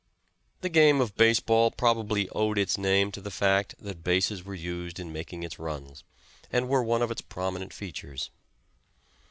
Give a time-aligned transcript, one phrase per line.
[0.61, 4.55] The game of base ball probably owed its name to the fact that bases were
[4.55, 6.03] used in making its runs,
[6.51, 8.31] and were one of its prominent features.